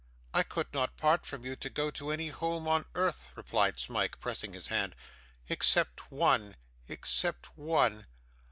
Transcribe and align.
'I 0.33 0.41
could 0.49 0.73
not 0.73 0.97
part 0.97 1.27
from 1.27 1.45
you 1.45 1.55
to 1.57 1.69
go 1.69 1.91
to 1.91 2.09
any 2.09 2.29
home 2.29 2.67
on 2.67 2.85
earth,' 2.95 3.27
replied 3.35 3.77
Smike, 3.79 4.19
pressing 4.19 4.53
his 4.53 4.65
hand; 4.65 4.95
'except 5.47 6.11
one, 6.11 6.55
except 6.87 7.55
one. 7.55 8.07